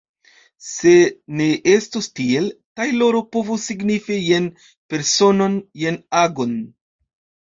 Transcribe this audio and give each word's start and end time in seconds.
Se 0.67 0.91
ne 1.41 1.45
estus 1.73 2.07
tiel, 2.19 2.47
tajloro 2.81 3.21
povus 3.37 3.65
signifi 3.71 4.17
jen 4.29 4.47
personon, 4.95 5.59
jen 5.83 6.01
agon. 6.23 6.57